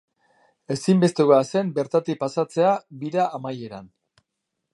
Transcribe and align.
Ezinbestekoa 0.75 1.39
zen 1.55 1.69
bertatik 1.77 2.21
pasatzea 2.25 2.75
bira 3.05 3.29
amaieran. 3.41 3.93